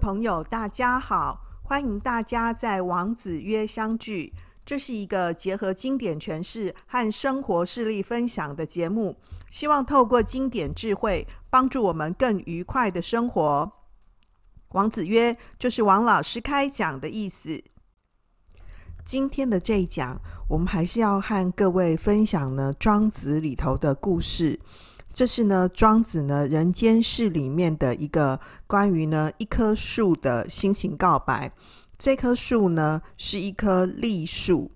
[0.00, 1.42] 朋友，大家好！
[1.62, 4.32] 欢迎大家在王子约相聚。
[4.64, 9.18] 这是一个结合经典诠释和生活事例分享的节目，
[9.50, 13.70] 希望透过经典智慧，帮助我们更愉快的生活。
[14.70, 17.62] 王子约就是王老师开讲的意思。
[19.04, 24.60] 今天的这一讲，我们还是要和各位分享呢《庄子》里头的故事。
[25.20, 31.52] 这是呢，庄子呢《人间世》里面的一个关于呢一棵树的心情告白。
[31.98, 34.70] 这棵树呢是一棵栗树，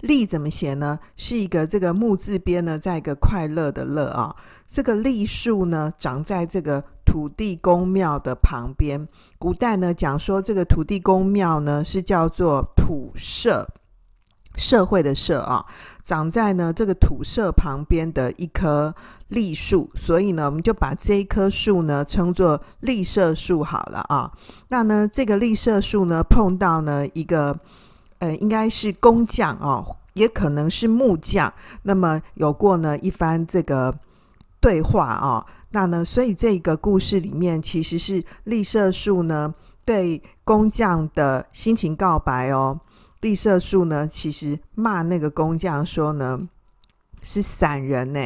[0.00, 0.98] 栗怎么写呢？
[1.16, 4.36] 是一个这个木字边呢，在一个快乐的乐啊。
[4.68, 9.08] 这个栗树呢，长在这个土地公庙的旁边。
[9.38, 13.66] 古代呢讲说，这个土地公庙呢是叫做土社。
[14.56, 15.64] 社会的社啊，
[16.02, 18.94] 长在呢这个土社旁边的一棵
[19.28, 24.32] 栗树，所以呢，我们就把这一棵树呢称作栗社树好了啊。
[24.68, 27.58] 那呢，这个栗社树呢碰到呢一个
[28.20, 33.94] 呃，应该是工匠哦，也可能是木匠，那么有过呢一番这个
[34.60, 35.44] 对话啊。
[35.70, 39.52] 那呢，所以这个故事里面其实是栗社树呢
[39.84, 42.78] 对工匠的心情告白哦。
[43.24, 46.46] 绿色树呢，其实骂那个工匠说呢，
[47.22, 48.20] 是散人呢，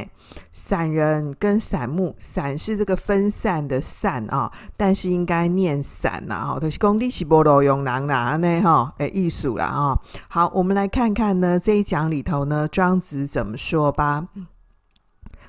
[0.53, 10.01] 散人跟散木，散是这个分散的散啊，但是应该念散呐，哈，就是工地是不路用人啦呢，哈，诶，艺术啦啊。
[10.27, 14.27] 好，我们来看看呢这一讲里头呢，庄子怎么说吧。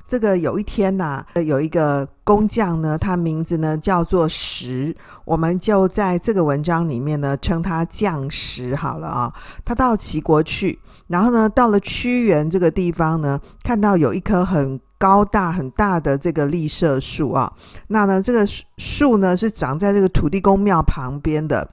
[0.10, 9.32] 这个有一天呐、有一个工匠呢，他名字呢叫做石，我们就在这个文章里面呢称他匠石好了啊。
[9.64, 10.80] 他到齐国去，
[11.10, 17.54] 然后呢到了屈原这个地方呢，看到有一棵很高大很大的这个栗社树啊。
[17.90, 18.48] 那呢这个
[18.80, 21.70] 树呢是长在这个土地公庙旁边的。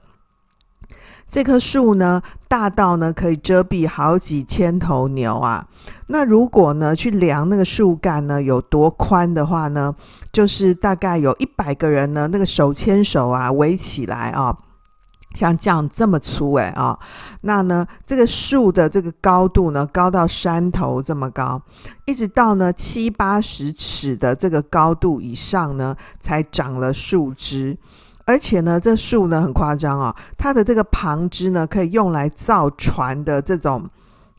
[1.27, 5.67] 这棵树呢，大到呢可以遮蔽好几千头牛啊。
[6.07, 9.93] 那如果呢去量那个树干呢有多宽的话呢，
[10.31, 14.55] 就是大概有一百个人呢，那个手牵手啊围起来啊，
[15.35, 16.97] 像这样这么粗诶啊。
[17.41, 21.61] 那呢这个树的这个高度呢，高到山头这么高，
[22.05, 27.77] 一直到呢七八十尺的这个高度以上呢，才长了树枝。
[28.27, 33.89] 而且呢，这树呢很夸张啊，它的这个旁枝呢，可以用来造船的这种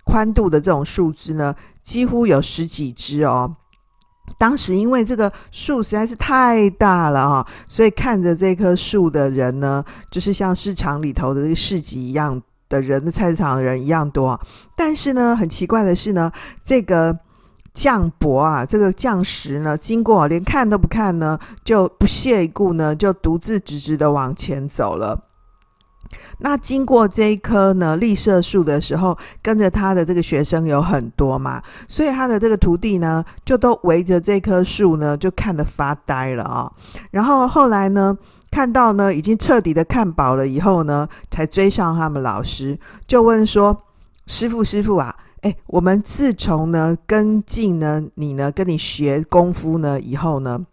[0.04, 3.56] 宽度的这种树枝呢，几乎有十几枝哦。
[4.38, 14.38] 当时因为这个树实在是太大了啊，所以看着这棵树的人呢，就是像市场里头的这个市集一样的人，菜市场的人一样多。
[14.76, 16.30] 但是呢，很奇怪的是呢，
[16.62, 17.18] 这个。
[17.78, 25.26] 匠伯啊，这个将石呢，经过连看都不看呢，就不屑一顾呢，就独自直直的往前走了。
[26.38, 36.72] 那经过这一棵呢栗色树的时候，跟着他的这个学生有很多嘛，所以他的这个徒弟呢，就都围着这棵树呢，就看得发呆了啊、
[37.12, 38.18] 然后后来呢，
[38.50, 43.84] 看到呢已经彻底的看饱了以后呢，才追上他们老师，就问说
[44.26, 50.66] ：“师傅，师傅啊。”哎，我们自从呢跟进呢你呢跟你学功夫呢以后呢，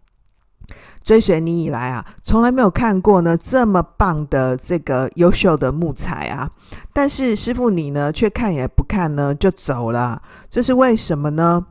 [1.03, 6.49] 追随你以来啊，从来没有看过呢这么棒的这个优秀的木材啊。
[6.91, 11.67] 但是师傅你呢却看也不看呢就走了，这是为什么呢？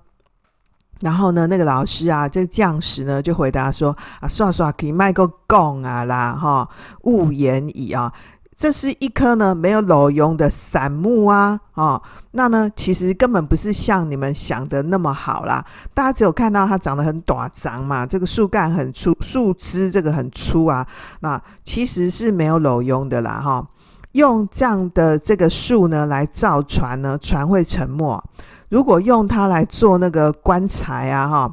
[1.01, 6.69] 然后呢那个老师啊，这个匠石呢就回答说啊，算算可以卖个供啊啦哈，
[7.03, 8.13] 勿言矣啊。
[8.57, 12.01] 这是一棵呢没有路用的散木啊，哦，
[12.31, 15.65] 那呢其实根本不是像你们想的那么好啦。
[15.93, 20.87] 大家只有看到它长得很短长嘛，这个树干很粗，树枝这个很粗啊，
[21.21, 23.67] 那其实是没有路用的啦，哈、
[24.13, 28.23] 用这样的这个树呢来造船呢，船会沉没；
[28.69, 31.51] 如果用它来做那个棺材啊，哈、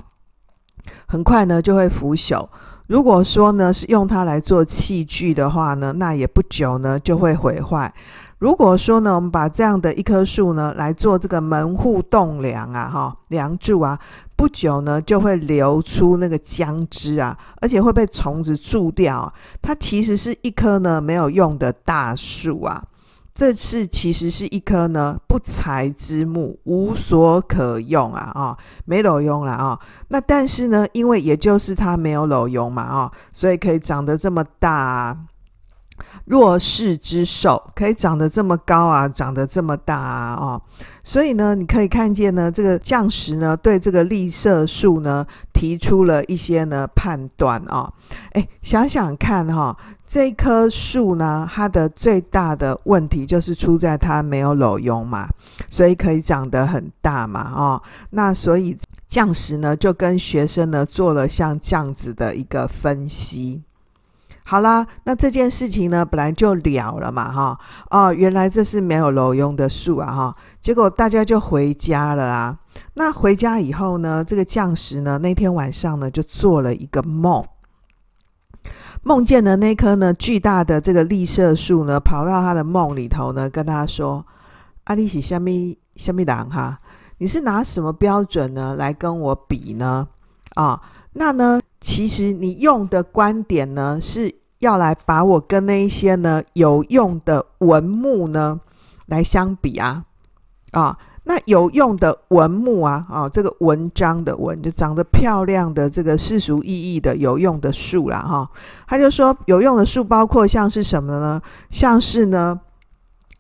[1.08, 2.48] 很快呢就会腐朽。
[2.92, 7.94] 如果说呢是用它来做器具的话呢，那也不久呢就会毁坏。
[8.38, 13.98] 如果说呢，我们把这样的一棵树呢来做这个门户栋梁啊，哈，梁柱啊，
[14.36, 19.34] 不久呢就会流出那个浆汁啊，而且会被虫子蛀掉。
[19.62, 22.84] 它其实是一棵呢没有用的大树啊。
[23.42, 29.80] 这次其实是一棵呢不才之木，无所可用啊啊、哦，没路用了啊、
[30.10, 35.18] 那但是呢，因为也就是它没有路用嘛啊、所以可以长得这么大。
[36.26, 40.62] 弱势之兽可以长得这么高啊，长得这么大啊，哦，
[41.04, 47.92] 所以呢，你可以看见呢，这个将士呢，对这个绿色树呢，提出了一些呢判断啊，
[48.34, 49.76] 哎，想想看哈，
[50.06, 55.28] 这棵树呢，它的最大的问题就是出在它没有路用嘛，
[55.70, 57.82] 所以可以长得很大嘛，哦，
[58.12, 58.78] 那所以
[59.08, 63.62] 将士呢，就跟学生呢做了像这样子的一个分析。
[64.44, 67.58] 好啦，那这件事情呢，本来就了了嘛，哈，
[67.90, 72.58] 哦，原来这是没有路用的树啊，哈，结果大家就回家了啊。
[72.96, 77.46] 那回家以后呢，这个将士呢，那天晚上呢，就做了一个梦，
[79.04, 84.26] 梦见了那棵呢巨大的这个栗色树呢，跑到他的梦里头呢，跟他说
[84.86, 86.80] ：“阿里喜虾米虾米郎哈，
[87.20, 90.08] 你是拿什么标准呢来跟我比呢？
[90.56, 90.82] 啊、
[91.14, 98.62] 那呢？”其实你用的观点呢，是要来把我跟那一些呢有用的文木呢
[99.08, 100.06] 来相比啊
[100.70, 108.48] 啊，那有用的文木啊啊，这个文章的文就长得漂亮的这个世俗意义的有用的树啦哈，
[108.88, 111.42] 他就说有用的树包括像是什么呢？
[111.72, 112.62] 像是呢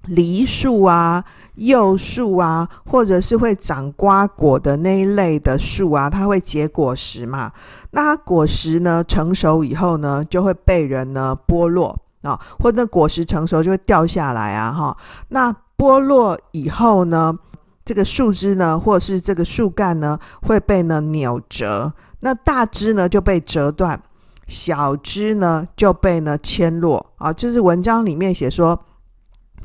[0.07, 1.23] 梨树啊。
[1.55, 7.51] 柚树啊，或者是会长瓜果的那一类的树啊，它会结果实嘛。
[7.91, 14.95] 那它果实呢成熟以后呢，就会被人呢剥落啊，或者果实成熟就会掉下来啊，哈。
[15.27, 17.37] 那剥落以后呢，
[17.83, 21.91] 这个树枝呢，或者是这个树干呢，会被呢扭折。
[22.21, 24.01] 那大枝呢就被折断，
[24.47, 27.33] 小枝呢就被呢牵落啊。
[27.33, 28.79] 就是文章里面写说。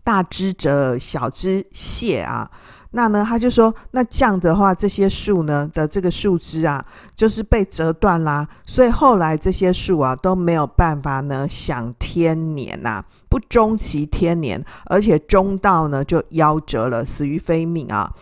[0.06, 2.48] 大枝折，小枝谢啊。
[2.92, 6.82] 那呢，他就说，那这样的话，这些树呢的这个树枝啊，
[7.16, 8.46] 就是被折断啦。
[8.64, 18.14] 所以后来这些树啊都没有办法呢享天年呐、啊，不终其天年，而且中道呢就夭折了，死于非命啊。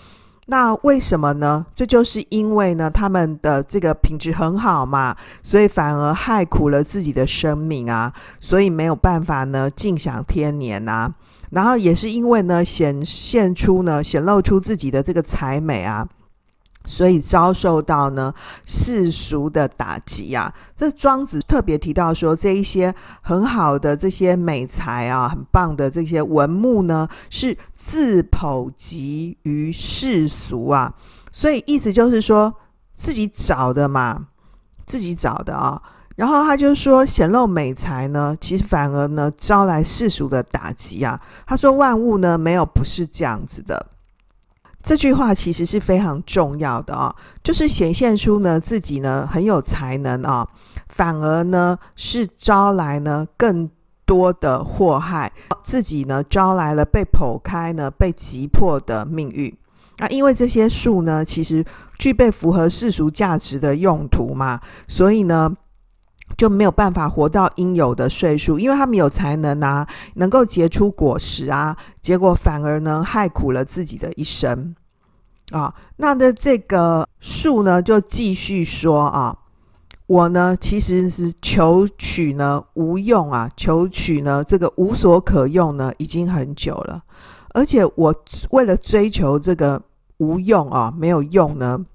[0.46, 1.66] 那为什么呢？
[1.75, 11.14] 这就是因为呢，他们的这个品质很好嘛，所以反而害苦了自己的生命啊，所以没有办法呢尽享天年呐、啊。
[11.55, 16.05] 然后也是因为呢，显现出呢，显露出自己的这个才美啊，
[16.85, 18.35] 所以遭受到呢
[18.67, 20.53] 世俗的打击啊。
[20.77, 22.93] 这庄子特别提到说，这一些
[23.23, 30.93] 很好的这些美才啊，很棒的这些文木呢，是自剖及于世俗啊。
[31.31, 32.53] 所以意思就是说，
[32.95, 34.27] 自己找的嘛，
[34.85, 35.81] 自己找的啊。
[36.16, 41.20] 然后他就说，显露美才呢，其实反而呢招来世俗的打击啊。
[41.44, 43.87] 他说万物呢没有不是这样子的，
[44.81, 47.12] 这句话其实是非常重要的啊，
[47.43, 50.46] 就是显现出呢自己呢很有才能啊，
[50.88, 53.69] 反而呢是招来呢更
[54.06, 55.32] 多的祸害，
[55.64, 59.52] 自己呢招来了被剖开呢被击破的命运
[59.99, 60.06] 啊。
[60.06, 61.64] 因为这些树呢其实
[61.99, 65.52] 具备符合世俗价值的用途嘛，所以呢。
[66.37, 74.75] 就没有办法活到应有的岁数，因为他们有才能啊，能够结出果实啊，结果反而呢害苦了自己的一生
[75.53, 75.73] 啊。
[75.99, 79.38] 那的这个树呢，就继续说啊，
[80.09, 87.05] 我呢其实是求取呢无用啊，求取呢这个无所可用呢，已经很久了，
[87.50, 88.15] 而且我
[88.50, 89.81] 为了追求这个
[90.17, 91.87] 无用啊，没有用呢，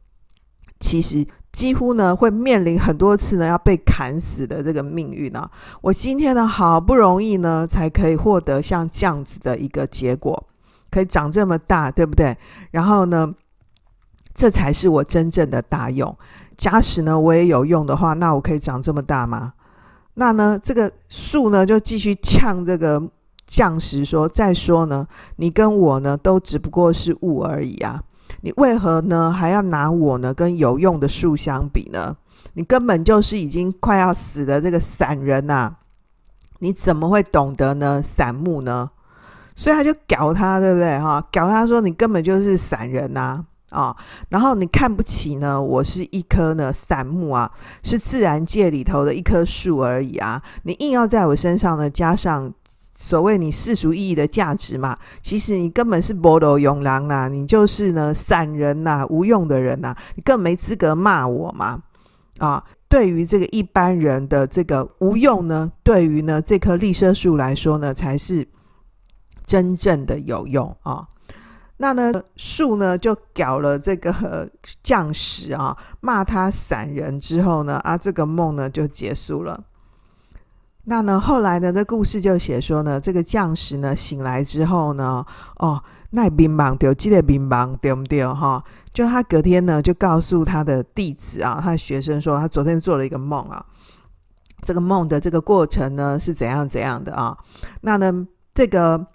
[0.79, 1.27] 其实。
[1.51, 5.49] 几乎呢会面临很多次呢要被砍死的这个命运、啊。
[5.81, 10.47] 我今天呢好不容易呢才可以获得像这样子的一个结果，
[10.91, 12.37] 可以长这么大，对不对？
[12.71, 13.33] 然后呢，
[14.33, 16.15] 这才是我真正的大用。
[16.55, 19.53] 假使呢我也有用的话，那我可以长这么大吗？
[20.13, 23.01] 那呢这个树呢就继续呛这个
[23.47, 28.03] 将士说：再说呢，你跟我呢都只不过是物而已啊。
[28.41, 32.15] 你为何呢还要拿我呢跟有用的树相比呢？
[32.53, 35.75] 你根本就是已经快要死的这个散人呐、
[36.59, 38.89] 你怎么会懂得呢散木呢？
[39.55, 41.21] 所以他就搞他，对不对哈？
[41.31, 43.95] 搞他说你根本就是散人呐，啊！
[44.29, 47.51] 然后你看不起呢，我是一棵呢散木啊，
[47.83, 50.41] 是自然界里头的一棵树而已啊！
[50.63, 52.53] 你硬要在我身上呢加上。
[53.01, 61.81] 所谓你世俗意义的价值嘛，其实你根本是无路用人啦，你就是呢散人呐，无用的人呐，你更没资格骂我嘛！
[62.39, 68.45] 啊，对于这个一般人的这个无用呢，对于呢这棵栗色树来说呢，才是
[69.45, 71.07] 真正的有用啊。
[71.77, 74.49] 那呢树呢就搞了这个
[74.83, 79.63] 将士啊，骂他散人之后呢，啊这个梦呢就结束了。
[80.89, 85.23] 那呢，后来呢，这故事就写说呢，这个将士呢醒来之后呢，
[85.57, 85.79] 哦，
[86.09, 88.63] 那乒乓丢，记得乒乓对不对哈？
[88.91, 93.63] 就他隔天呢，就告诉他的弟子啊，他的学生说，他昨天做了一个梦啊，
[94.63, 97.37] 这个梦的这个过程呢是怎样怎样的啊？
[97.81, 99.05] 那呢，这个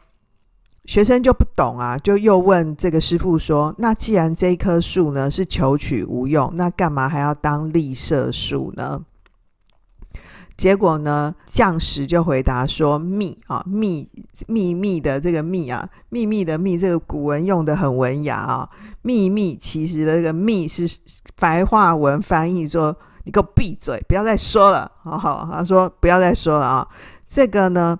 [0.84, 9.02] 学生就不懂啊，就又问这个师傅说，那既然这棵树呢是求取无用，那干嘛还要当立舍树呢？
[10.56, 14.08] 结果呢，将士就回答说：“秘啊，秘
[14.46, 18.70] 秘密的这个秘啊，秘密的秘，这个古文用的很文雅啊。
[19.02, 20.88] 秘密其实的这个秘是
[21.36, 24.90] 白话文翻译说，你给我闭嘴，不要再说了。
[25.02, 26.88] 好好，他说不要再说了啊。
[27.26, 27.98] 这个呢，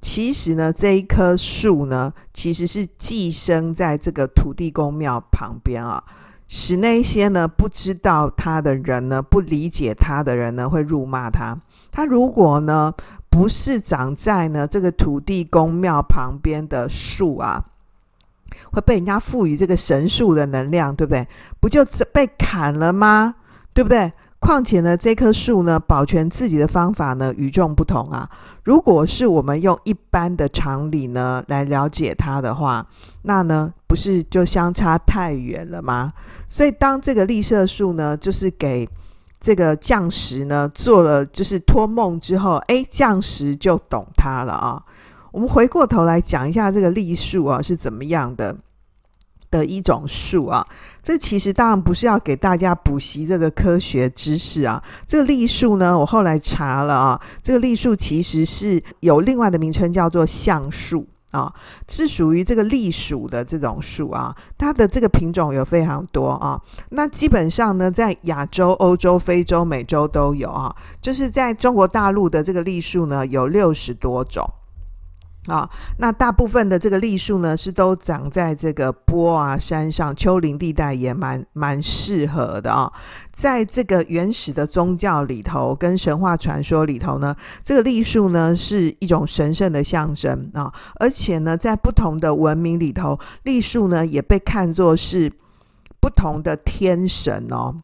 [0.00, 6.02] 其实呢，这一棵树呢，其实是寄生在这个土地公庙旁边啊。”
[6.52, 11.56] 使那些呢不知道他的人呢，不理解他的人呢，会辱骂他。
[11.92, 12.92] 他如果呢
[13.30, 17.66] 不是长在呢这个土地公庙旁边的树啊，
[18.72, 21.28] 会被人家赋予这个神树的能量，对不对？
[21.60, 23.36] 不就被砍了吗？
[23.72, 24.12] 对不对？
[24.40, 28.28] 况且呢，这棵树呢，保全自己的方法呢，与众不同啊。
[28.64, 32.84] 如果是我们用一般的常理呢来了解它的话，
[33.22, 36.12] 那呢，不是就相差太远了吗？
[36.48, 38.88] 所以，当这个立色树呢，就是给
[39.38, 44.82] 这个将士呢做了就是托梦之后，哎，将士就懂它了啊。
[45.32, 48.56] 我们回过头来讲一下这个立树啊是怎么样的。
[49.50, 50.66] 的一种树啊，
[51.02, 54.82] 这其实当然不是要给大家补习这个科学知识啊。
[55.06, 61.52] 这个栗树呢，我后来查了啊，这个栗树其实是有另外的名称，叫做橡树啊，
[61.88, 64.34] 是属于这个栗属的这种树啊。
[64.56, 66.60] 它的这个品种有非常多啊。
[66.90, 70.74] 那基本上呢，在亚洲、欧洲、非洲、美洲都有啊。
[71.02, 74.48] 就是在中国大陆的这个栗树呢，有六十多种。
[75.46, 75.68] 啊、
[75.98, 82.92] 那大部分的这个栗树呢，是都长在这个坡啊、山上、丘陵地带，也蛮蛮适合的啊、
[83.32, 95.32] 在这个原始的宗教里头，跟神话传说里头呢，这个栗树呢是一种神圣的象征啊、而且呢，在不同的文明里头，栗树呢也被看作是
[96.00, 97.76] 不同的天神哦。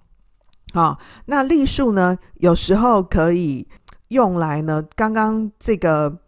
[0.74, 3.66] 啊、哦，那栗树呢，有时候可以
[4.08, 6.18] 用来呢，刚刚这个。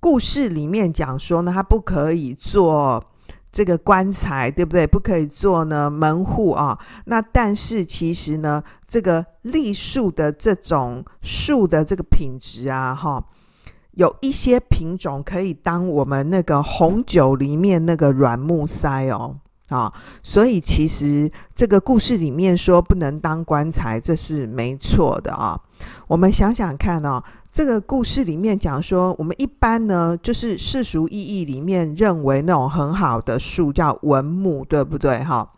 [0.00, 3.04] 故事里面讲说呢，他不可以做
[3.50, 4.86] 这个棺材，对不对？
[4.86, 6.78] 不可以做呢门户啊。
[7.06, 13.24] 那但是其实呢，这个立树的这种树的这个品质啊，哈，
[13.92, 19.36] 有一些品种可以当我们那个红酒里面那个软木塞哦，
[19.68, 25.58] 啊，所以其实这个故事里面说不能当棺材，这是没错的啊。
[26.06, 27.22] 我们想想看哦。
[27.50, 35.24] 这个故事里面讲说，我们一般呢，就是世俗意义里面认为那种很好的树叫文木，对不对？
[35.24, 35.50] 哈，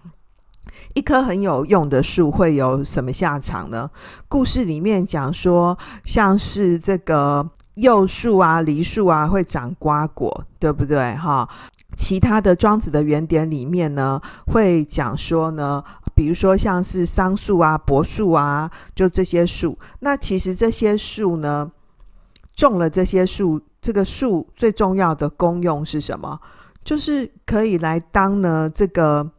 [0.95, 3.91] 一棵很有用的树会有什么下场呢？
[4.29, 11.15] 故事里面讲说，像是这个柚树啊、梨树啊，会长瓜果，对不对？
[11.17, 11.47] 哈，
[11.97, 15.83] 其他的庄子的原点里面呢，会讲说呢。
[16.21, 19.79] 比如说像是桑树啊、柏树啊，就这些树。
[20.01, 21.73] 那其实这些树呢，
[22.55, 26.39] 种了这些树，这个树最重要的功用是什么？
[26.85, 29.31] 就是可以来当呢这个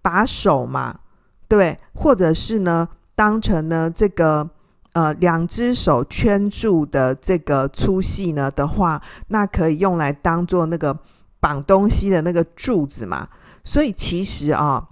[0.00, 0.98] 把手嘛，
[1.46, 4.48] 对，或者是呢当成呢这个
[4.94, 10.98] 呃两只手圈住的这个粗细呢的话，那可以用来当做那个
[11.38, 13.28] 绑东西的那个柱子嘛。
[13.62, 14.88] 所以其实啊。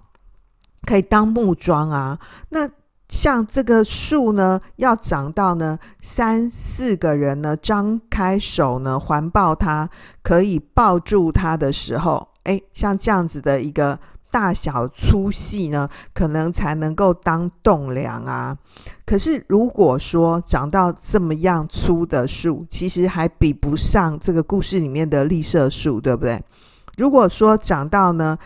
[0.87, 2.17] 可以当木桩啊，
[2.49, 2.69] 那
[3.09, 9.89] 像这个树呢，要长到呢三四个人呢张开手呢环抱它，
[10.23, 13.99] 可以抱住它的时候，诶，像这样子的一个
[14.31, 18.57] 大小粗细呢，可能才能够当栋梁啊。
[19.05, 26.41] 可是如果说长到这么样粗的树，其实还比不上这个故事里面的绿色树，对不对？
[26.97, 28.37] 如果说长到呢，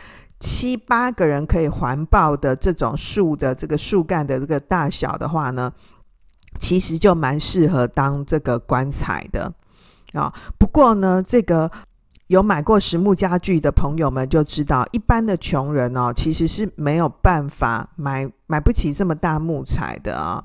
[0.41, 5.71] 七八个人可以环抱的这种树的这个树干的这个大小的话呢，
[6.59, 9.53] 其实就蛮适合当这个棺材的
[10.13, 10.33] 啊。
[10.57, 11.69] 不过呢，这个
[12.27, 20.43] 有买过实木家具的朋友们就知道，一般的穷人哦，其实是没有办法买买不起这么大木材的啊。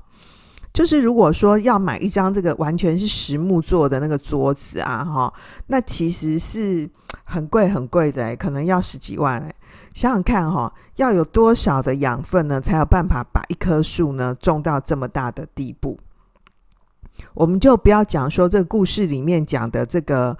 [0.73, 5.33] 就是如果说要买一张这个完全是实木做的那个桌子啊，哈，
[5.67, 6.87] 那其实是
[7.23, 9.51] 很贵很贵的，可能要十几万。
[9.97, 15.99] 想想看哈，要有多少的养分呢，才有办法把一棵树呢种到这么大的地步？
[17.33, 20.37] 我们就不要讲说这个故事里面讲的这个。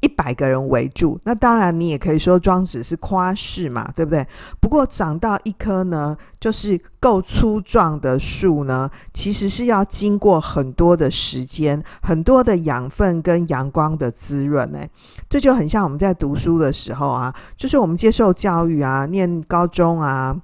[0.00, 4.26] 一百个人围住，那当然你也可以说庄子是夸饰嘛，对不对？
[4.58, 14.74] 不过长到一棵呢，就是够粗壮的树呢，其实是要经过很多的时间、很多的养分跟阳光的滋润。
[14.74, 14.88] 哎，
[15.28, 20.34] 这就很像我们在读书的时候啊，就是我们接受教育啊，念高中啊，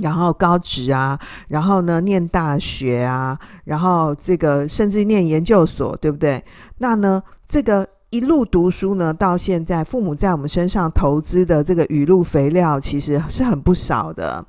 [0.00, 1.18] 然后高职啊，
[1.48, 6.44] 然后呢念大学啊，然后这个甚至念研究所，对不对？
[6.76, 7.88] 那呢这个。
[8.16, 14.42] 一路读书呢，到现在，父母在我们身上投资的这个雨露肥料，其实是很不少的。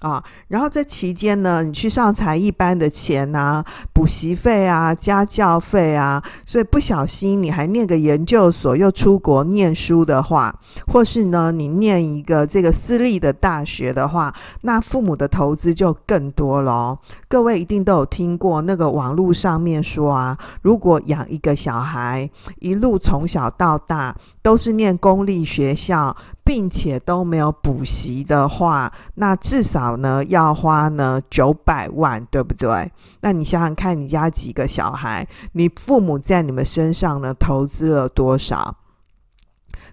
[0.00, 10.54] 啊，然后这期间呢，你去上才艺班的钱啊，补习费啊，家教费啊，所以不小心你还念个研究所，又出国念书的话，
[10.86, 16.98] 或是呢，你念一个这个私立的大学的话，那父母的投资就更多了。
[17.26, 26.14] 各位一定都有听过那个网络上面说啊，如果养一个小孩，一路从小到大都是念公立学校。
[26.46, 32.92] 并且都没有补习的话，那至少呢要花呢九百万，对不对？
[33.22, 38.76] 那你想想看，你家几个小孩，你父母在你们身上呢投资了多少？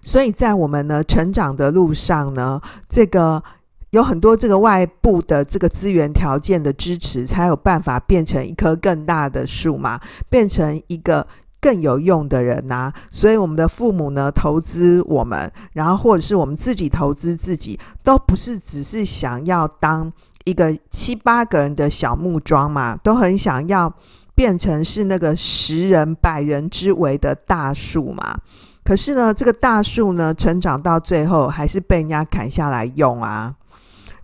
[0.00, 3.42] 所以在我们呢成长的路上呢，这个
[3.90, 11.26] 有很多这个外部的这个资源条件的支持，才有办法变成一棵更大的树嘛，变成一个。
[11.64, 20.12] 更有用的人呐、啊，所以我们的父母呢，投资我们，然后或者是我们自己投资自己，都不是只是想要当
[20.44, 23.90] 一个七八个人的小木桩嘛，都很想要
[24.34, 28.36] 变成是那个十人百人之围的大树嘛。
[28.84, 33.54] 可是呢，这个大树呢，成长到最后还是被人家砍下来用啊。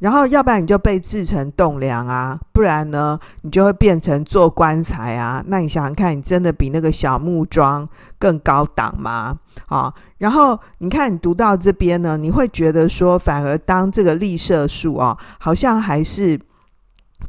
[0.00, 5.44] 然后，要不然你就被制成栋梁啊，不然呢，你就会变成做棺材啊。
[5.46, 7.86] 那你想想看，你真的比那个小木桩
[8.18, 9.38] 更高档吗？
[9.66, 16.40] 啊，然后你看，你读到这边呢，你会觉得说，反而当这个绿色树啊，好像还是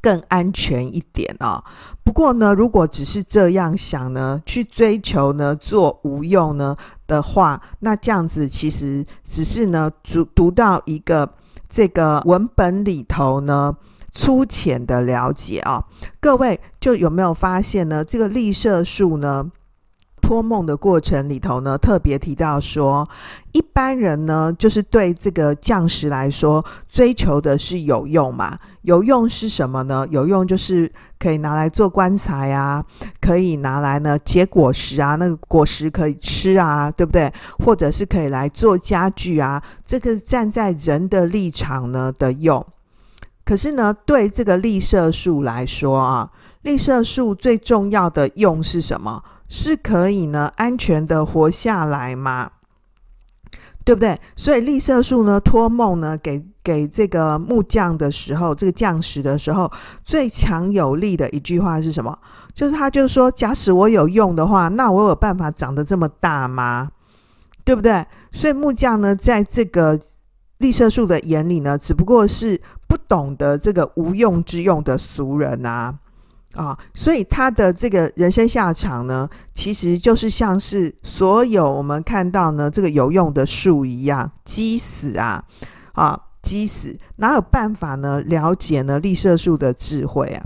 [0.02, 1.62] 更安全一点啊。
[2.06, 11.34] 不过呢，如果只是这样想呢，去追求呢做无用呢的话，那这样子其实只是呢读读到一个。
[11.72, 13.78] 这个文本里头呢，
[14.12, 15.86] 粗浅的了解啊、
[16.20, 18.04] 各位就有没有发现呢？
[18.04, 19.50] 这个绿色树呢，
[20.22, 23.08] 托梦的过程里头呢，特别提到说，
[23.52, 28.58] 一般人呢，就是对这个匠石来说，追求的是有用嘛。
[28.84, 30.08] 有用是什么呢？
[30.10, 32.84] 有用就是可以拿来做棺材啊，
[33.20, 37.32] 可以拿来呢结果实啊，那个果实可以吃啊，对不对？
[37.60, 42.66] 或者是可以来做家具啊，这个站在人的立场呢的用。
[43.44, 46.32] 可是呢，对这个绿色树来说啊，
[46.62, 49.22] 绿色树最重要的用是什么？
[49.52, 52.50] 是可以呢安全的活下来吗？
[53.86, 54.20] 对不对？
[54.36, 56.44] 所以绿色树呢托梦呢给。
[56.64, 59.72] 给这个木匠的时候，这个匠石的时候，
[60.04, 62.16] 最强有力的一句话是什么？
[62.54, 66.92] 就是他就说：假使我有用的话，那我有办法长得这么大吗？
[67.66, 68.06] 对不对？
[68.32, 70.00] 所以木匠呢，在这个
[70.60, 75.98] 绿色树的眼里呢，只不过是不懂得这个无用之用的俗人啊
[76.56, 76.78] 啊！
[76.94, 85.44] 所以他的这个人生下场呢，其实就是像是所有我们看到呢这个有用的树一样，积死啊
[85.94, 86.20] 啊！
[86.42, 88.20] 积死，哪有办法呢？
[88.22, 90.44] 了解呢绿色树的智慧啊！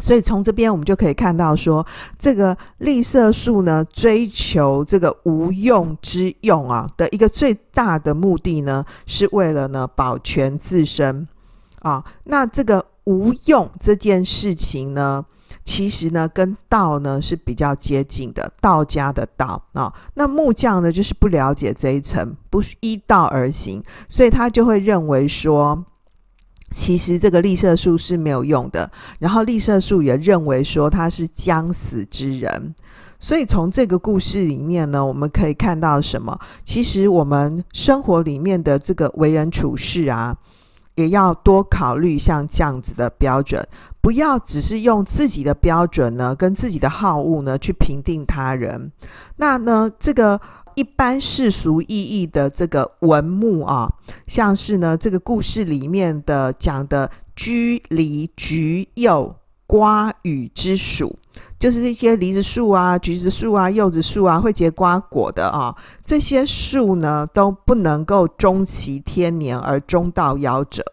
[0.00, 1.86] 所以从这边我们就可以看到说，
[2.18, 11.28] 这个绿色树呢，追求这个无用之用啊的一个最大的目的呢，是为了呢保全自身
[11.78, 12.04] 啊。
[12.24, 15.24] 那这个无用这件事情呢，
[15.64, 19.92] 其实呢，跟道呢是比较接近的，道家的道啊。
[20.14, 25.84] 那木匠呢，就是不了解这一层，不依道而行，所以他就会认为说，
[26.70, 28.90] 其实这个绿色树是没有用的。
[29.18, 32.74] 然后绿色树也认为说他是将死之人。
[33.20, 36.38] 所以从这个故事里面呢，我们可以看到什么？
[36.62, 40.36] 其实我们生活里面的这个为人处事啊，
[40.94, 43.66] 也要多考虑像这样子的标准。
[44.00, 48.92] 不要只是用自己的标准呢，跟自己的好恶呢去评定他人。
[49.36, 50.38] 那呢，这个
[50.74, 53.90] 一般世俗意义的这个文目啊，
[54.26, 59.34] 像是呢这个故事里面的讲的居、离、橘、右、
[59.74, 61.18] 瓜、与之属，
[61.58, 65.74] 就是这些梨子树啊、橘子树啊、柚子树啊，会结瓜果的啊。
[66.04, 70.84] 这些树呢都不能够终其天年而终到夭折。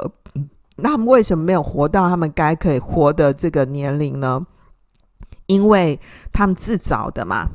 [0.78, 4.48] 那他们为什么没有活到他们该可以活的这个年龄呢？
[5.46, 6.00] 因为
[6.34, 7.50] 他们自找的嘛，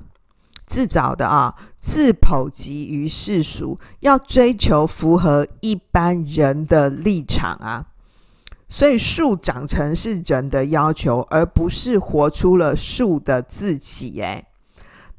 [0.64, 7.86] 自找的啊，自剖及于世俗，要追求符合一般人的立场啊，
[8.76, 14.20] 所以树长成是人的要求，而不是活出了树的自己。
[14.20, 14.44] 诶，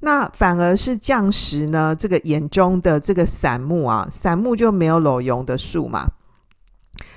[0.01, 6.05] 那反而是将士呢，这个眼中的这个散木啊，散木就没有裸用的树嘛。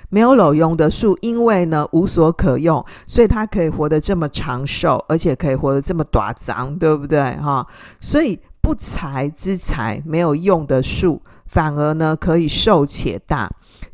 [0.08, 7.20] 没有路用的树，因为呢无所可用，所以它可以活得这么长寿，而且可以活得这么短长，对不对？
[7.36, 7.66] 哈，
[8.00, 13.50] 所以不材之材，没有用的树，反而呢可以寿且大。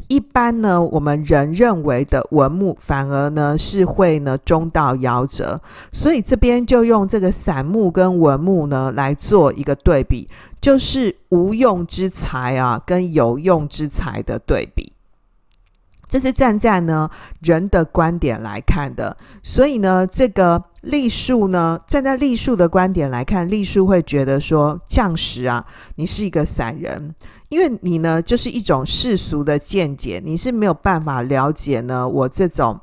[0.08, 5.60] 一般呢，我们人认为的文木，反而呢是会呢中道夭折。
[5.92, 10.28] 所以这边就用这个散木跟文木呢来做一个对比，
[10.60, 14.92] 就是无用之才啊，跟有用之才的对比。
[16.08, 27.12] 这是站在呢人的观点来看的，所以呢，这个栗树呢，站在栗树的观点来看，栗树会觉得说，将士啊，你是一个散人，
[27.48, 32.80] 因为你呢就是一种世俗的见解，你是没有办法了解呢我这种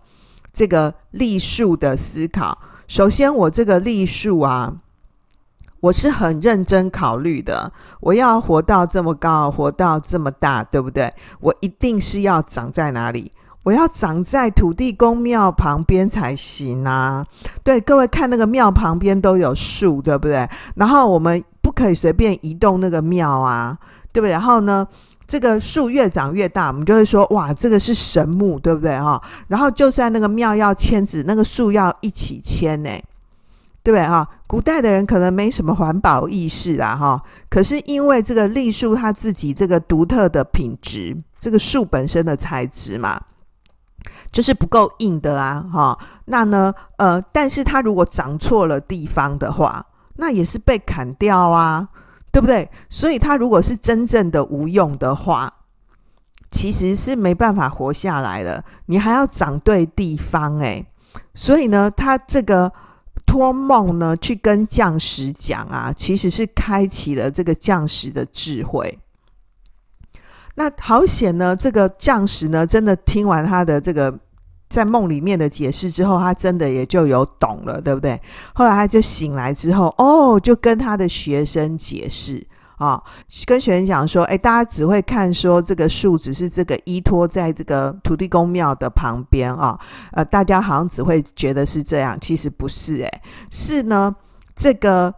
[0.51, 2.59] 这个栗树的思考。
[2.89, 4.75] 首先，我这个栗树啊。
[5.79, 11.13] 我是很认真考虑的，我要活到这么高，活到这么大，对不对？
[11.41, 13.33] 我一定是要长在哪里？
[13.63, 17.25] 我要长在土地公庙旁边才行啊！
[17.63, 20.47] 对，各位看那个庙旁边都有树，对不对？
[20.75, 23.77] 然后我们不可以随便移动那个庙啊，
[24.11, 24.31] 对不对？
[24.31, 24.87] 然后呢，
[25.25, 28.99] 这个树越长越大，我们就会说哇，这个是神木，对不对？
[28.99, 32.89] 哈，然后就算那个庙要迁址，那个树要一起迁呢。
[33.85, 34.25] 对不对哈？
[34.47, 43.19] 古代的人可能没什么环保意识啊哈，可是因为这个栗树它自己这个独特的品质，这个树本身的材质嘛，
[44.31, 45.97] 就是不够硬的啊哈。
[46.25, 49.85] 那呢呃，但是它如果长错了地方的话，
[50.15, 51.87] 那也是被砍掉啊，
[52.31, 52.69] 对不对？
[52.89, 55.53] 所以它如果是真正的无用的话，
[56.49, 58.63] 其实是没办法活下来的。
[58.87, 60.85] 你还要长对地方诶，
[61.33, 62.71] 所以呢，他这个。
[63.25, 68.99] 托梦呢，去跟将士讲啊，其实是开启了这个将士的智慧。
[70.55, 74.17] 那好险呢，这个将士呢，真的听完他的这个
[74.69, 78.21] 在梦里面的解释之后，他真的也就有懂了，对不对？
[78.53, 82.45] 后来他就醒来之后，哦，就跟他的学生解释。
[82.77, 83.03] 啊、哦，
[83.45, 89.79] 跟学生讲说，哎，大家只会看说这个树只是这个依托在这个土地公庙的旁边啊、哦，
[90.13, 94.13] 呃，大家好像只会觉得是这样，其实不是，哎，是呢，
[94.55, 95.13] 这个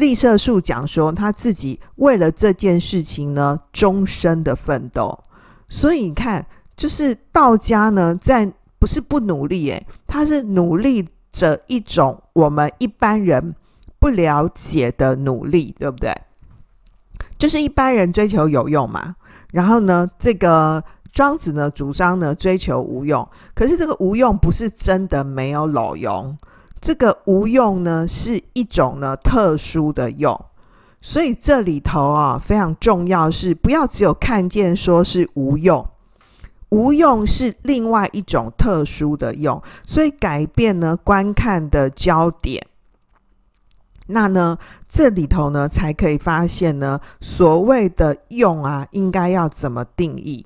[0.00, 5.22] 栗色树讲说他自己为了这件事情呢，终身的奋斗，
[5.68, 13.54] 所以你看，就是道家呢，在不是不努力，哎，他是努力着一种我们一般人
[14.00, 16.10] 不了解的努力，对不对？
[17.36, 19.16] 就是一般人追求有用嘛，
[19.52, 20.82] 然后呢，这个
[21.12, 26.36] 庄子呢主张呢追求无用，可是这个无用不是真的没有路用，
[26.80, 30.38] 这个无用呢是一种呢特殊的用，
[31.00, 35.86] 所以这里头啊非常重要是不要只有看见说是无用，
[36.70, 42.66] 无用是另外一种特殊的用，所以改变呢观看的焦点。
[44.06, 50.44] 那呢，这里头呢，才可以发现呢，所谓的用啊，应该要怎么定义？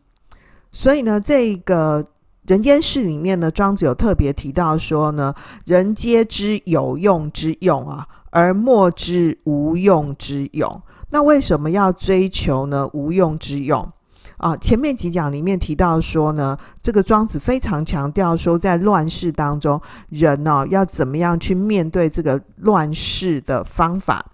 [0.71, 2.05] 所以呢，这个
[2.47, 10.83] 人间世里面呢，庄子有特别提到说呢，人皆知有用之用啊，而莫知无用之用。
[11.11, 12.89] 那为什么要追求呢？
[12.93, 13.91] 无用之用？
[14.37, 19.81] 啊，前面几讲里面提到说呢，这个庄子非常强调说，在乱世当中，
[20.11, 24.27] 人呢、要怎么样去面对这个乱世的方法。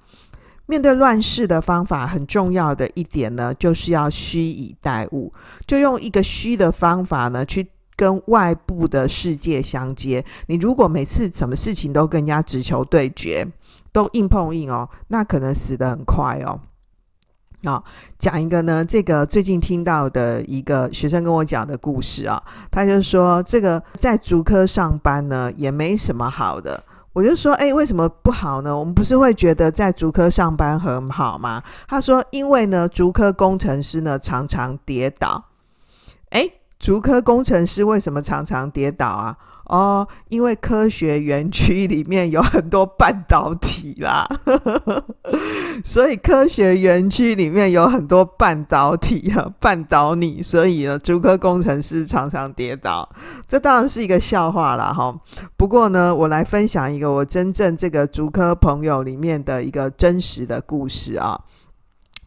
[0.66, 5.32] 面对乱世的方法，很重要的一点呢，就是要虚以待物，
[5.66, 7.68] 就用一个虚的方法呢，去
[8.00, 10.24] 跟外部的世界相接。
[10.46, 13.46] 你如果每次什么事情都跟人家直球对决，
[13.92, 16.58] 都硬碰硬哦，那可能死得很快哦。
[17.64, 17.84] 啊、
[18.18, 26.82] 讲一个呢，这个最近听到的一个学生跟我讲的故事啊，他就说这个在竹科上班呢也没什么好的，
[27.12, 28.74] 我就说，哎，为什么不好呢？
[28.74, 31.62] 我们不是会觉得在竹科上班很好吗？
[31.86, 35.44] 他说，因为呢，竹科工程师呢常常跌倒。
[36.30, 36.48] 哎，
[36.80, 39.36] 竹科工程师为什么常常跌倒啊？
[39.66, 44.26] 哦，因为科学园区里面有很多半导体啦，
[45.84, 53.08] 所以科学园区里面有很多半导体啊，半导你，所以呢，竹科工程师常常跌倒，
[53.46, 55.14] 这当然是一个笑话啦哈。
[55.56, 61.40] 不过呢，我来分享一个我真正这个竹科朋友里面的一个真实的故事啊。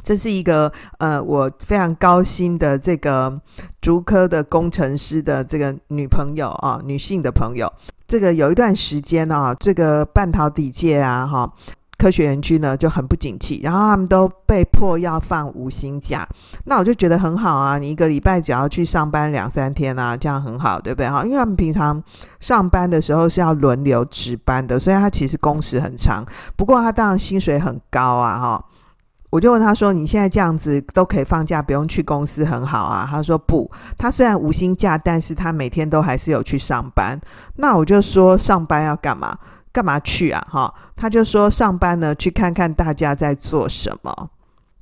[0.03, 3.33] 这是一个呃，我非常高薪的这个
[3.81, 7.71] 竹科的工程师的这个女朋友啊，女性的朋友。
[8.05, 11.51] 这个有一段时间啊，这个半导体界啊，哈，
[11.97, 16.27] 科学园区呢就很不景气，然后他们都被迫要放无薪假。
[16.65, 21.23] 那我就觉得很好啊，你一个礼拜只要去上班两三天啊，这样很好，对不对哈？
[21.23, 22.03] 因为他们平常
[22.39, 26.23] 上班的时候是要轮流值班的，所以他其实工时很长。
[26.55, 28.65] 不过他当然薪水很高啊，哈。
[29.33, 33.67] 我就问他说：“你现在这样子都可以放假，不用去公司，很好啊。”他说：“不，
[33.97, 37.19] 他虽然无薪假，但是他每天都还是有去上班。”
[37.57, 39.35] 那我就说：“上班要干嘛？
[39.71, 44.29] 干嘛去啊？”哈，他就说：“上班呢，去看看大家在做什么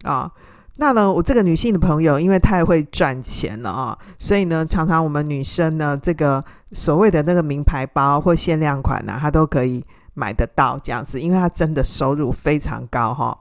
[0.03, 0.29] 啊。”
[0.75, 9.81] 那呢，我这个女性的朋友，因为太会赚钱了啊，所以呢，常常我们女生呢，这个所谓的那个名牌包或限量款呢，她都可以
[10.13, 13.37] 买得到这样子，因为她真的收入非常高哈。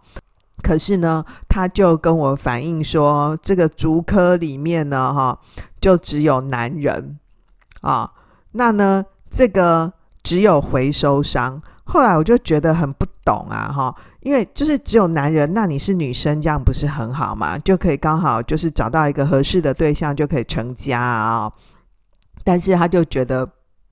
[0.63, 5.39] 可是呢，他就跟我反映说，这个竹科里面呢，哈，
[5.81, 7.19] 就只有男人
[7.81, 8.11] 啊。
[8.53, 9.93] 那呢，这个
[10.23, 11.63] 只有回收商。
[11.85, 17.59] 后来我就觉得很不懂啊，哈，因为就是只有男人，那你是女生，这样不是很好吗？
[17.59, 21.53] 就可以刚好就是找到一个合适的对象，就可以成家啊。
[22.45, 23.49] 但是他就觉得。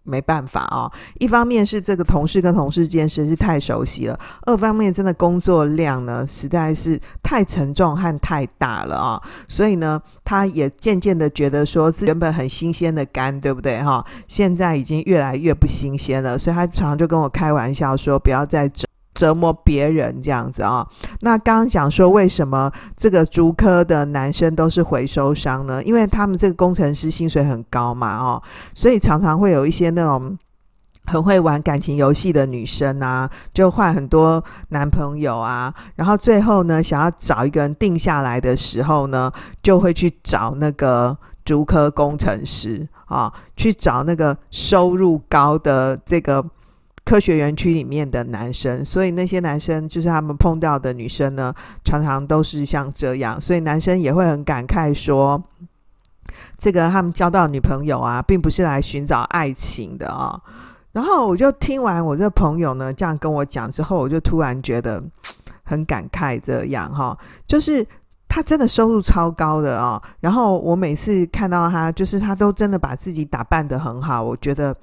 [0.08, 14.04] 没办法啊、一方面是这个同事跟同事之间实在是太熟悉了，二方面真的工作量呢实在是太沉重和太大了啊、所以呢，他也渐渐的觉得说，自原本很新鲜的肝，对不对哈？
[14.26, 18.86] 现在已经越来越不新鲜了，所以他常常就跟我开玩笑说，不要再整。
[19.18, 20.86] 折磨别人这样子啊、
[21.22, 25.82] 那刚刚讲说为什么这个竹科的男生都是回收商呢？
[25.82, 28.40] 因为他们这个工程师薪水很高嘛，哦，
[28.74, 30.38] 所以常常会有一些那种
[31.06, 46.44] 很会玩感情游戏的女生啊，就换很多男朋友啊，然后最后呢，想要找一个人定下来的时候呢，就会去找那个竹科工程师啊，去找那个收入高的这个。
[47.08, 55.42] 科学园区里面的男生，所以那些男生就是他们碰到的女生呢，常常都是像这样，所以男生也会很感慨说，
[56.58, 60.38] 这个他们交到女朋友啊，并不是来寻找爱情的啊。
[60.92, 65.02] 然后我就听完我这朋友呢这样跟我讲之后，我就突然觉得
[65.64, 67.16] 很感慨，这样哈，
[67.46, 67.86] 就是
[68.28, 69.98] 他真的收入超高的啊。
[70.20, 74.76] 然后我每次看到他，就是他都真的把自己打扮得很好，我觉得。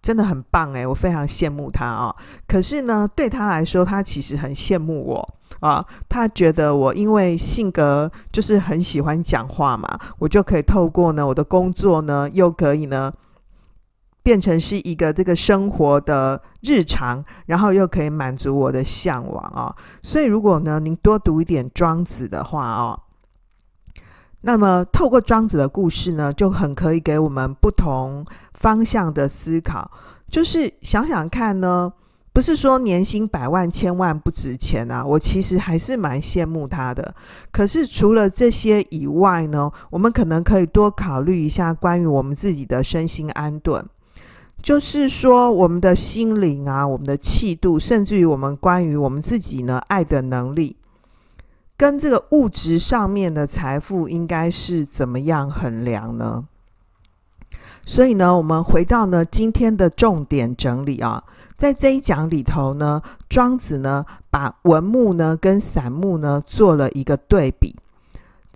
[0.00, 2.16] 真的很棒诶，我非常羡慕他啊、哦！
[2.46, 5.84] 可是呢，对他来说，他其实很羡慕我啊。
[6.08, 13.12] 他觉得我因为性格就是很喜欢讲话嘛，我就可以透过呢我的工作呢，又可以呢
[14.22, 19.74] 变成是一个这个生活的日常，然后又可以满足我的向往啊。
[20.02, 23.00] 所以，如果呢您多读一点庄子的话哦，
[24.42, 28.24] 那么透过庄子的故事呢，就很可以给我们不同。
[28.54, 29.88] 方向的思考，
[30.28, 31.92] 就是想想看呢，
[32.32, 37.14] 不是说年薪百万、千万不值钱啊，我其实还是蛮羡慕他的。
[37.52, 43.84] 可是除了这些以外呢，我们可能可以多考虑一下关于我们自己的身心安顿，
[44.60, 50.76] 就是说我们的心灵啊，我们的气度，甚至于我们关于我们自己呢爱的能力，
[51.78, 56.44] 跟这个物质上面的财富应该是怎么样衡量呢？
[57.86, 61.22] 所以呢，我们回到呢今天的重点整理啊，
[61.56, 67.76] 在这一讲里头呢，庄子呢把文木呢跟散木呢做了一个对比。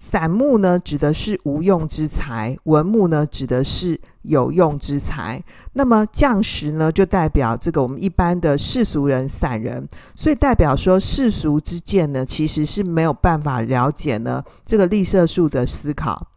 [0.04, 5.40] 散木呢指的是无用之财，文木呢指的是有用之财。
[5.74, 16.31] 那么将石呢就代表这个我们一般的世俗人、散人，所以代表说世俗之见呢其实是没有办法了解呢这个绿色树的思考。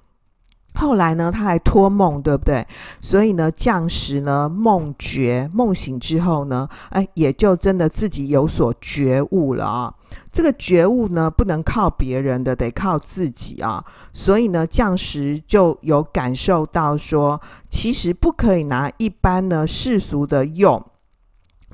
[0.76, 2.66] 后来呢，他还托梦，对不对？
[3.02, 9.94] 所以呢，匠石呢梦觉，梦醒之后呢，哎，也就真的自己有所觉悟了啊。
[10.32, 13.84] 这个觉悟呢，不能靠别人的，得靠自己啊。
[14.14, 20.84] 所以呢，匠石就有感受到说，其实不可以拿一般呢世俗的用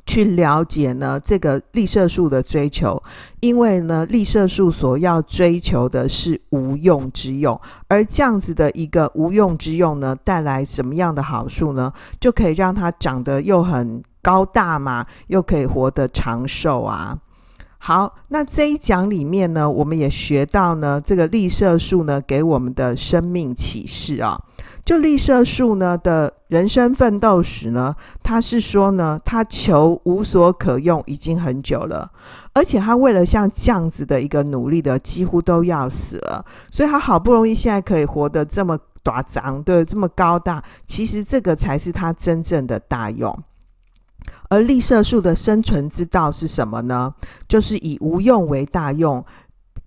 [0.05, 3.01] 去了解呢这个绿色树的追求，
[3.39, 11.93] 因为呢绿色树所要追求的是无用之用，而这样子的一个无用之用呢，带来什么样的好处呢？
[12.19, 17.17] 就可以让它长得又很高大嘛，又可以活得长寿啊。
[17.77, 24.39] 好，那这一讲里面呢，我们也学到呢，这个绿色树呢给我们的生命启示啊。
[24.83, 32.11] 就绿色树呢的人生奋斗史呢，他是说呢，他求无所可用已经很久了，
[32.53, 43.37] 而且他为了像这样子的一个努力的，几乎都要死了，所以他好不容易现在可以活得这么大张，对，这么高大，其实这个才是他真正的大用。
[44.49, 47.13] 而绿色树的生存之道是什么呢？
[47.47, 49.23] 就是以无用为大用，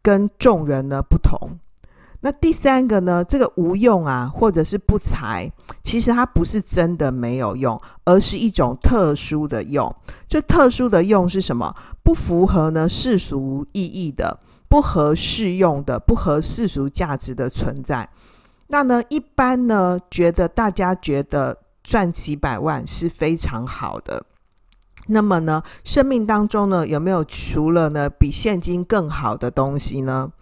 [0.02, 1.58] 跟众人呢不同。
[2.24, 9.94] 那第三个呢，这个无用啊，或者是不才，其实它不是真的没有用，而是一种特殊的用。
[10.26, 11.76] 这特殊的用是什么？
[12.02, 18.08] 不符合呢世俗意义的，不合适用的，不合世俗价值的存在。
[18.68, 24.24] 那呢，一般呢，觉得大家觉得赚几百万是非常好的。
[25.08, 30.32] 那么呢，生命当中呢，有没有除了呢比现金更好的东西呢？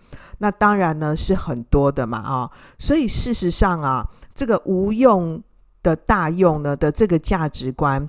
[0.43, 5.41] 那当然呢是很多的嘛啊、所以事实上啊，这个无用
[5.85, 8.09] 的大用呢的这个价值观，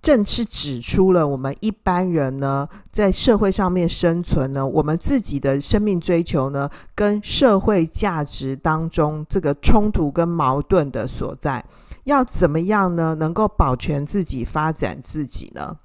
[0.00, 11.64] 正是指出了我们一般人呢在社会上面生存呢，我们自己的生命追求呢，跟社会价值当中这个冲突跟矛盾的所在。
[12.04, 13.16] 要怎么样呢？
[13.16, 15.76] 能够保全自己、发展自己呢？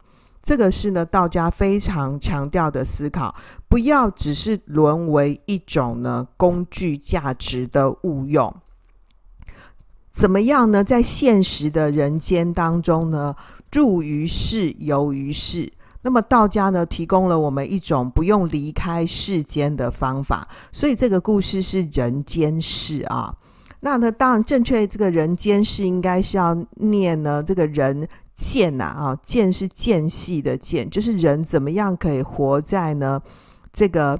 [0.49, 3.35] 这个是呢，道家非常强调的思考，
[3.67, 8.51] 不要只是沦为一种呢工具价值的误用。
[10.09, 10.83] 怎么样呢？
[10.83, 13.35] 在现实的人间当中呢，
[13.71, 15.71] 入于世，游于世。
[16.01, 20.47] 那么道家呢，提供了我们一种不用离开世间的方法。
[20.71, 23.35] 所以这个故事是人间世啊。
[23.81, 28.09] 那呢，当然正确，这个人间世应该是要念呢，这个人。
[28.39, 33.21] 间呐啊，间是间隙的间，就是人怎么样可以活在呢
[33.73, 34.17] 这个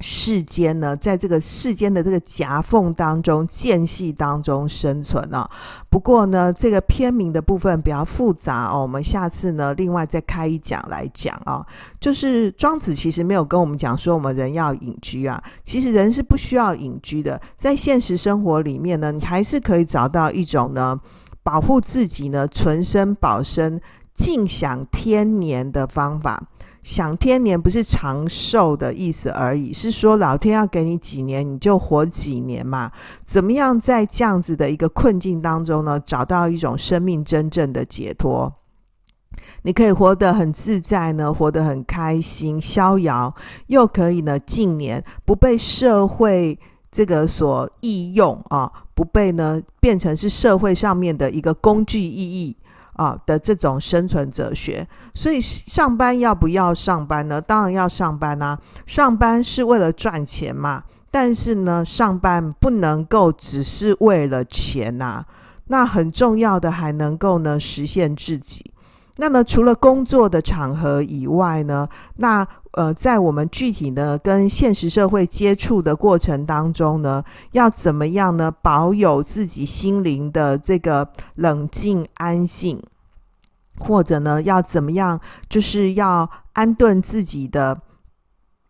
[0.00, 5.50] 世间呢，在这个世间的这个夹缝当中、间隙当中生存啊。
[5.90, 11.64] 不过呢，这个片名的部分比较复杂哦，我们下次呢另外再开一讲来讲啊。
[12.00, 20.98] 就是庄子其实没有跟我们讲说我们人要隐居啊，其实人是不需要隐居的，在现实生活里面呢，你还是可以找到一种呢。
[21.46, 23.80] 保护自己呢，存身保身，
[24.12, 26.48] 尽享天年的方法。
[26.82, 32.90] 享天年不是长寿的意思而已，是说老天要给你几年，你就活几年嘛。
[33.24, 38.52] 怎么样在这样子的一个困境当中呢，找到一种生命真正的解脱？
[39.62, 43.32] 你可以活得很自在呢，活得很开心、逍遥，
[43.68, 46.58] 又可以呢，近年不被社会。
[46.96, 52.56] 这个所易用啊，不被呢变成是社会上面的一个工具意义
[52.94, 54.88] 啊的这种生存哲学。
[55.12, 57.38] 所以上班要不要上班呢？
[57.38, 58.58] 当然要上班啊！
[58.86, 60.84] 上班是为了赚钱嘛。
[61.10, 65.26] 但是呢，上班不能够只是为了钱呐。
[65.66, 68.72] 那很重要的还能够呢实现自己。
[69.18, 82.82] 那么除了工作的场合以外呢，那呃，在我们具体呢跟现实社会接触的过程当中呢，要怎么样呢保有自己心灵的这个冷静安静，
[83.78, 87.80] 或者呢要怎么样，就是要安顿自己的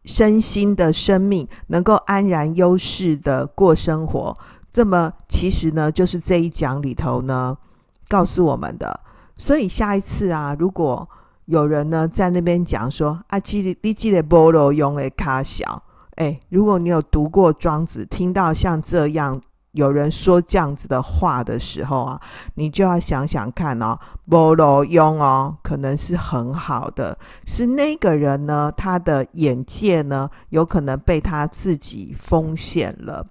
[0.04, 4.38] 身心的生命，能够安然优势的过生活。
[4.70, 7.58] 这么其实呢，就是这一讲里头呢
[8.06, 9.00] 告诉我们的。
[9.36, 11.08] 所以下一次啊，如果
[11.44, 15.82] 有人呢在那边讲说啊，记得你记得菠萝用的卡小，
[16.16, 19.40] 哎，如果你有读过庄子，听到像这样
[19.72, 22.20] 有人说这样子的话的时候啊，
[22.54, 33.26] 你就要想想看哦，菠萝用哦，可能是很好的，是那个人呢，他的眼界呢，有可能被他自己封限了。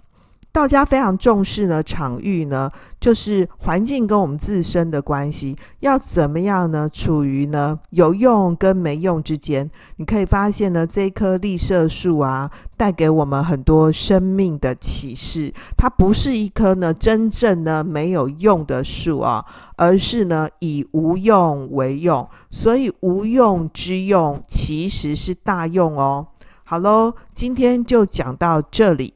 [0.56, 6.90] 道家非常重视呢，场域呢，就是环境跟我们自身的关系，要怎么样呢？
[6.90, 9.70] 处于呢有用跟没用之间。
[9.98, 15.54] 你可以发现呢，这一棵绿色树啊，带给我们很多生命的启示。
[15.76, 19.44] 它不是一棵呢真正呢没有用的树啊，
[19.76, 26.28] 而是呢以无用为用，所以无用之用其实是大用哦。
[26.64, 29.16] 好喽，今天就讲到这里。